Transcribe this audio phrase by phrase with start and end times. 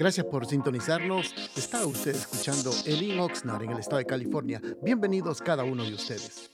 [0.00, 1.34] Gracias por sintonizarnos.
[1.54, 4.58] Está usted escuchando Elin Oxnard en el estado de California.
[4.82, 6.48] Bienvenidos cada uno de ustedes.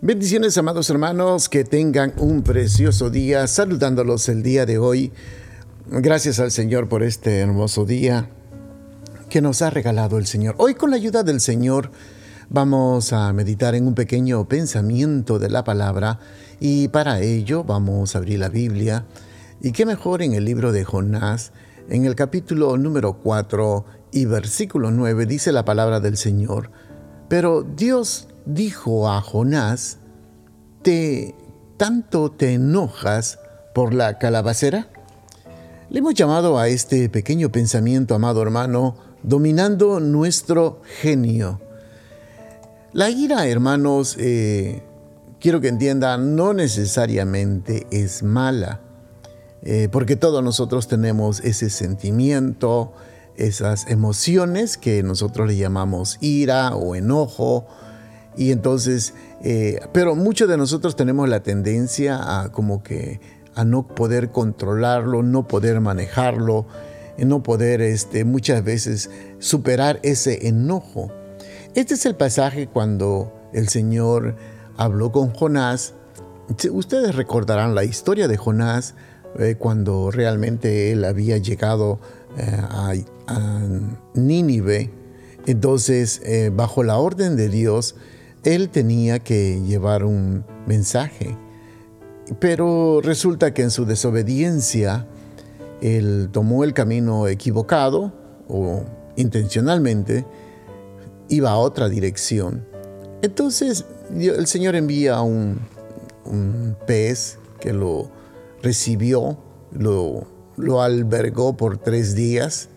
[0.00, 3.46] Bendiciones, amados hermanos, que tengan un precioso día.
[3.46, 5.12] Saludándolos el día de hoy.
[5.86, 8.30] Gracias al Señor por este hermoso día
[9.28, 10.54] que nos ha regalado el Señor.
[10.56, 11.90] Hoy con la ayuda del Señor
[12.48, 16.20] vamos a meditar en un pequeño pensamiento de la palabra
[16.58, 19.04] y para ello vamos a abrir la Biblia.
[19.60, 21.52] Y qué mejor en el libro de Jonás,
[21.88, 26.70] en el capítulo número 4 y versículo 9 dice la palabra del Señor.
[27.28, 29.98] Pero Dios dijo a Jonás,
[30.82, 31.34] ¿te
[31.76, 33.38] tanto te enojas
[33.74, 34.88] por la calabacera?
[35.90, 41.60] Le hemos llamado a este pequeño pensamiento, amado hermano, dominando nuestro genio.
[42.92, 44.82] La ira, hermanos, eh,
[45.40, 48.80] quiero que entiendan, no necesariamente es mala,
[49.62, 52.92] eh, porque todos nosotros tenemos ese sentimiento,
[53.36, 57.66] esas emociones que nosotros le llamamos ira o enojo,
[58.36, 63.20] y entonces, eh, pero muchos de nosotros tenemos la tendencia a como que
[63.56, 66.66] a no poder controlarlo, no poder manejarlo,
[67.18, 71.10] no poder este, muchas veces superar ese enojo.
[71.74, 74.36] Este es el pasaje cuando el Señor
[74.76, 75.94] habló con Jonás.
[76.70, 78.94] Ustedes recordarán la historia de Jonás
[79.38, 81.98] eh, cuando realmente él había llegado
[82.36, 82.94] eh, a,
[84.14, 84.90] Nínive.
[85.46, 87.94] Entonces, eh, bajo la orden de Dios,
[88.42, 91.36] él tenía que llevar un mensaje.
[92.40, 95.06] Pero resulta que en su desobediencia,
[95.80, 98.12] él tomó el camino equivocado
[98.48, 98.84] o
[99.16, 100.24] intencionalmente,
[101.28, 102.66] iba a otra dirección.
[103.22, 105.58] Entonces el Señor envía un,
[106.24, 108.10] un pez que lo
[108.62, 109.38] recibió,
[109.72, 112.68] lo, lo albergó por tres días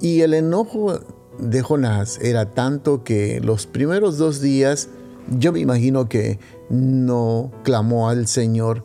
[0.00, 1.00] y el enojo
[1.38, 4.88] de Jonás era tanto que los primeros dos días
[5.30, 6.38] yo me imagino que
[6.70, 8.84] no clamó al Señor,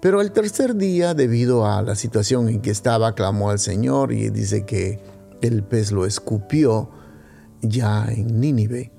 [0.00, 4.30] pero el tercer día, debido a la situación en que estaba, clamó al Señor y
[4.30, 5.00] dice que
[5.40, 6.90] el pez lo escupió
[7.60, 8.92] ya en Nínive.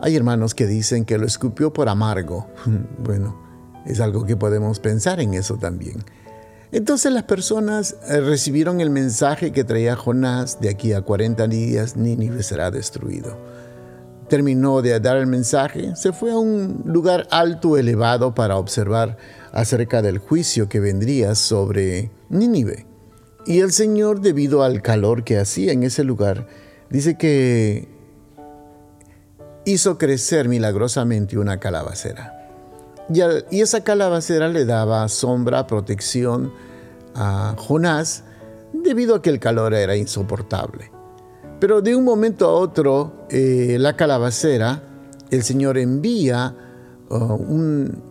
[0.00, 2.46] Hay hermanos que dicen que lo escupió por amargo.
[3.04, 3.41] Bueno,
[3.86, 6.04] es algo que podemos pensar en eso también.
[6.70, 11.96] Entonces las personas eh, recibieron el mensaje que traía Jonás, de aquí a 40 días
[11.96, 13.36] Nínive será destruido
[14.32, 19.18] terminó de dar el mensaje, se fue a un lugar alto, elevado, para observar
[19.52, 22.86] acerca del juicio que vendría sobre Nínive.
[23.44, 26.46] Y el Señor, debido al calor que hacía en ese lugar,
[26.88, 27.88] dice que
[29.66, 32.41] hizo crecer milagrosamente una calabacera.
[33.12, 36.52] Y, esa calabacera le daba sombra, protección
[37.14, 38.24] a Jonás,
[38.72, 40.90] debido a que el calor era insoportable.
[41.60, 44.82] Pero de un momento a otro, eh, la calabacera,
[45.30, 46.54] el Señor envía
[47.08, 48.02] uh, un,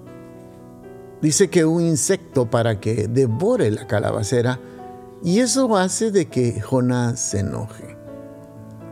[1.21, 4.59] dice que un insecto para que devore la calabacera
[5.23, 7.95] y eso hace de que Jonás se enoje.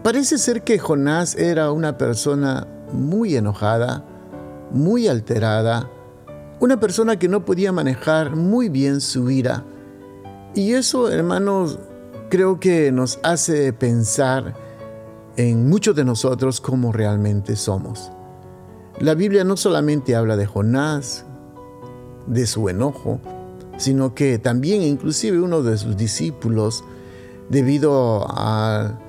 [0.04, 4.06] Parece ser que Jonás era una persona muy enojada,
[4.72, 5.90] muy alterada,
[6.60, 9.64] una persona que no podía manejar muy bien su ira.
[10.56, 11.80] Y eso, hermanos,
[12.30, 14.56] creo que nos hace pensar
[15.38, 18.12] en muchos de nosotros cómo realmente somos.
[19.00, 21.26] La Biblia no solamente habla de Jonás,
[22.28, 23.20] de su enojo,
[23.78, 26.84] sino que también inclusive uno de sus discípulos,
[27.50, 29.00] debido a,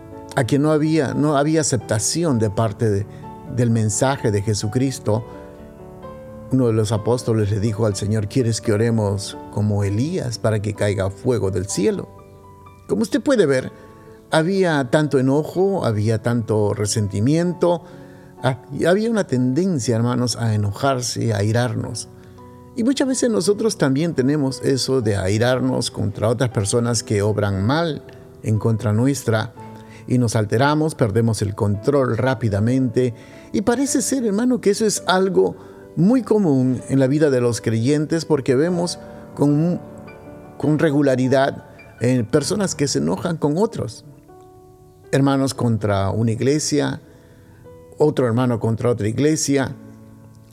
[0.47, 3.05] que no había, no había aceptación de parte
[3.56, 5.25] del mensaje de Jesucristo,
[6.53, 10.75] uno de los apóstoles le dijo al Señor, ¿quieres que oremos como Elías para que
[10.75, 12.09] caiga fuego del cielo?
[12.88, 13.71] Como usted puede ver,
[14.31, 17.83] había tanto enojo, había tanto resentimiento,
[18.43, 22.09] ah, había una tendencia, hermanos, a enojarse, a irarnos.
[22.77, 28.03] Y muchas veces nosotros también tenemos eso de airarnos contra otras personas que obran mal
[28.42, 29.53] en contra nuestra
[30.07, 33.15] y nos alteramos, perdemos el control rápidamente
[33.53, 35.57] y parece ser, hermano, que eso es algo
[35.97, 38.98] muy común en la vida de los creyentes porque vemos
[39.34, 39.81] con,
[40.59, 41.66] con regularidad
[42.31, 44.04] personas que se enojan con otros.
[45.13, 47.01] Hermanos contra una iglesia,
[47.98, 49.75] otro hermano contra otra iglesia,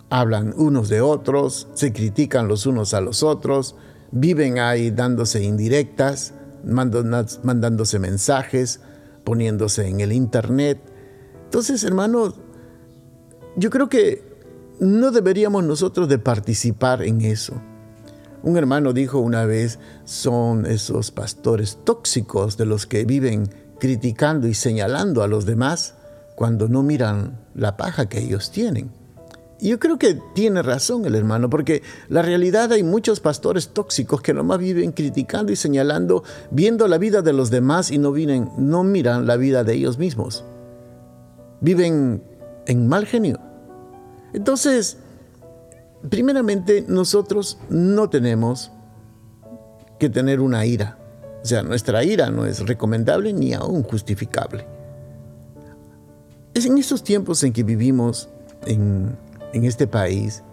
[0.09, 3.75] hablan unos de otros, se critican los unos a los otros,
[4.11, 8.81] viven ahí dándose indirectas, mandándose mensajes,
[9.23, 10.81] poniéndose en el internet.
[11.45, 12.35] Entonces, hermanos,
[13.55, 14.26] yo creo que
[14.79, 17.61] no deberíamos nosotros de participar en eso.
[18.43, 24.53] Un hermano dijo una vez, son esos pastores tóxicos de los que viven criticando y
[24.53, 25.95] señalando a los demás
[26.35, 28.91] cuando no miran la paja que ellos tienen.
[29.59, 34.21] Y yo creo que tiene razón el hermano, porque la realidad hay muchos pastores tóxicos
[34.21, 38.51] que nomás viven criticando y señalando, viendo la vida de los demás y no, vienen,
[38.57, 40.43] no miran la vida de ellos mismos.
[41.59, 42.21] Viven
[42.67, 43.39] en mal genio.
[44.33, 44.97] Entonces,
[46.09, 48.71] primeramente, nosotros no tenemos
[49.99, 50.97] que tener una ira.
[51.41, 54.65] O sea, nuestra ira no es recomendable ni aún justificable.
[56.53, 58.29] Es en estos tiempos en que vivimos
[58.65, 59.17] en
[59.53, 60.43] este país,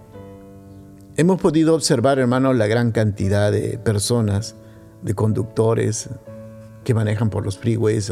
[1.16, 4.54] hemos podido observar, hermanos, la gran cantidad de personas,
[5.02, 6.08] de conductores
[6.84, 8.10] que manejan por los freeways,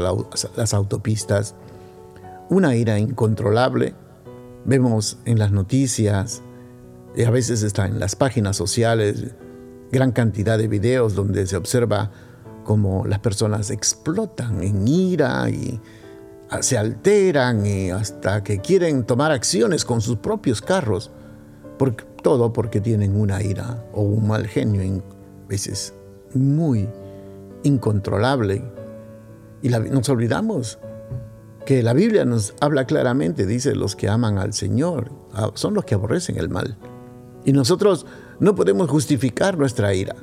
[0.57, 1.55] las autopistas,
[2.49, 3.95] una ira incontrolable.
[4.65, 6.43] Vemos en las noticias,
[7.15, 9.35] y a veces está en las páginas sociales,
[9.91, 12.11] gran cantidad de videos donde se observa
[12.65, 15.81] cómo las personas explotan en ira y
[16.61, 21.11] se alteran y hasta que quieren tomar acciones con sus propios carros,
[22.23, 25.03] todo porque tienen una ira o un mal genio,
[25.45, 25.93] a veces
[26.35, 26.89] muy
[27.65, 28.63] incontrolable.
[29.61, 30.79] Y nos olvidamos
[31.65, 35.85] que la Biblia nos habla claramente, dice, los que aman al Señor ah, son los
[35.85, 36.77] que aborrecen el mal.
[37.45, 38.07] Y nosotros
[38.41, 40.17] no podemos justificar nuestra ira.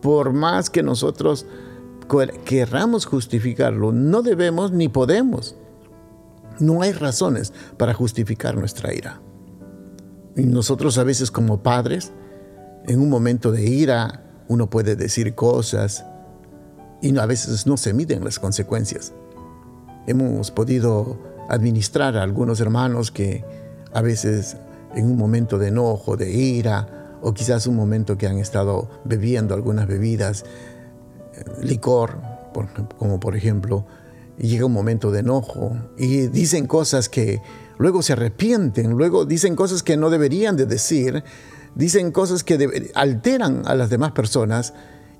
[0.00, 1.46] Por más que nosotros
[2.44, 5.56] querramos justificarlo, no debemos ni podemos.
[6.58, 9.20] No hay razones para justificar nuestra ira.
[10.36, 12.12] Y nosotros a veces como padres,
[12.86, 16.04] en un momento de ira, uno puede decir cosas
[17.02, 19.12] y a veces no se miden las consecuencias.
[20.08, 21.18] Hemos podido
[21.50, 23.44] administrar a algunos hermanos que
[23.92, 24.56] a veces
[24.94, 29.54] en un momento de enojo, de ira, o quizás un momento que han estado bebiendo
[29.54, 30.46] algunas bebidas,
[31.34, 32.16] eh, licor,
[32.96, 33.84] como por ejemplo,
[34.38, 37.42] y llega un momento de enojo y dicen cosas que
[37.76, 41.22] luego se arrepienten, luego dicen cosas que no deberían de decir,
[41.74, 44.72] dicen cosas que alteran a las demás personas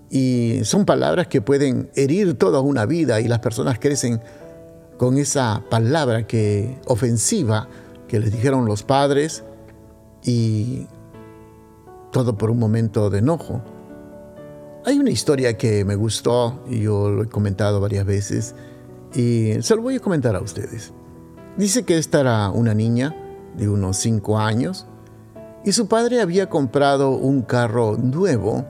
[0.08, 4.23] y son palabras que pueden herir toda una vida y las personas crecen
[4.98, 7.68] con esa palabra que ofensiva
[8.08, 9.44] que les dijeron los padres
[10.24, 10.86] y
[12.10, 13.62] todo por un momento de enojo.
[14.84, 18.54] Hay una historia que me gustó y yo lo he comentado varias veces
[19.14, 20.92] y se lo voy a comentar a ustedes.
[21.56, 23.14] Dice que esta era una niña
[23.56, 24.86] de unos 5 años
[25.64, 28.64] y su padre había comprado un carro nuevo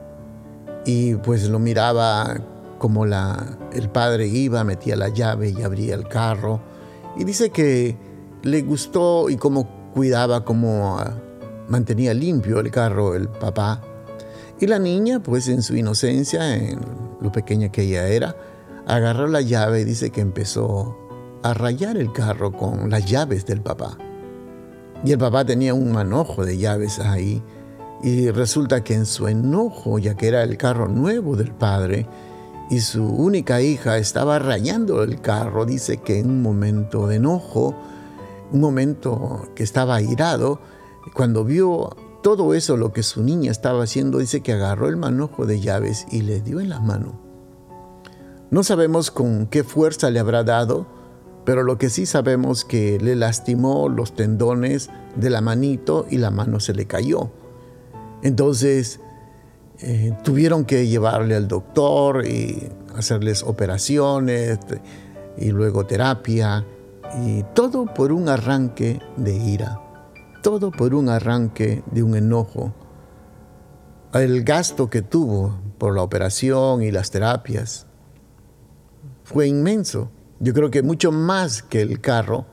[0.85, 2.35] y pues lo miraba
[2.79, 6.61] como la, el padre iba, metía la llave y abría el carro.
[7.17, 7.95] Y dice que
[8.41, 11.13] le gustó y cómo cuidaba, cómo ah,
[11.67, 13.81] mantenía limpio el carro el papá.
[14.59, 16.79] Y la niña, pues en su inocencia, en
[17.21, 18.35] lo pequeña que ella era,
[18.87, 20.97] agarró la llave y dice que empezó
[21.43, 23.97] a rayar el carro con las llaves del papá.
[25.03, 27.41] Y el papá tenía un manojo de llaves ahí.
[28.03, 32.05] Y resulta que en su enojo, ya que era el carro nuevo del padre,
[32.69, 37.75] y su única hija estaba rayando el carro, dice que en un momento de enojo,
[38.51, 40.59] un momento que estaba airado,
[41.13, 45.45] cuando vio todo eso, lo que su niña estaba haciendo, dice que agarró el manojo
[45.45, 47.29] de llaves y le dio en la mano
[48.51, 50.87] no sabemos con qué fuerza le habrá dado,
[51.45, 56.31] pero lo que sí sabemos que le lastimó los tendones de la manito y la
[56.31, 57.31] mano se le cayó.
[58.23, 58.99] Entonces
[59.81, 64.59] eh, tuvieron que llevarle al doctor y hacerles operaciones
[65.37, 66.65] y luego terapia
[67.23, 69.79] y todo por un arranque de ira,
[70.43, 72.73] todo por un arranque de un enojo.
[74.13, 77.87] El gasto que tuvo por la operación y las terapias
[79.23, 80.11] fue inmenso.
[80.39, 82.45] Yo creo que mucho más que el carro,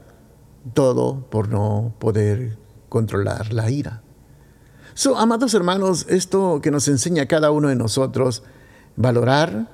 [0.74, 4.02] todo por no poder controlar la ira.
[4.96, 8.42] So, amados hermanos, esto que nos enseña cada uno de nosotros,
[8.96, 9.68] valorar,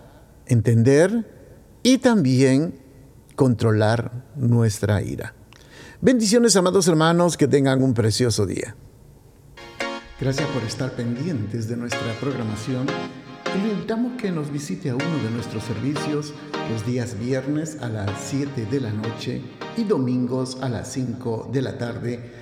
[0.47, 2.81] entender y también
[3.37, 5.33] controlar nuestra ira.
[6.01, 8.75] Bendiciones, amados hermanos, que tengan un precioso día.
[10.21, 12.89] Gracias por estar pendientes de nuestra programación
[13.55, 16.35] y le invitamos que nos visite a uno de nuestros servicios
[16.69, 19.41] los días viernes a las 7 de la noche
[19.77, 22.42] y domingos a las 5 de la tarde.